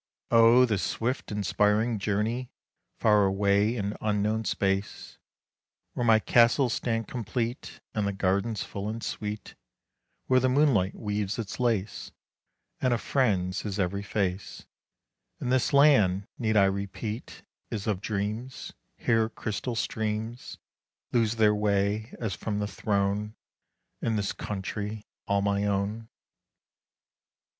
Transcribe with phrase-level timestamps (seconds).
[0.31, 0.65] Oh!
[0.65, 2.49] the swift, inspiring journey,
[2.97, 5.19] Far away in unknown space!
[5.93, 9.53] Where my castles stand complete, And the gardens full and sweet;
[10.25, 12.11] Where the moonlight weaves its lace,
[12.79, 14.65] And a friend's is every face,
[15.39, 18.73] And this land, need I repeat, Is of dreams?
[18.97, 20.57] Here crystal streams
[21.11, 23.35] Lose their way, as from the throne,
[24.01, 26.09] In this country all my own.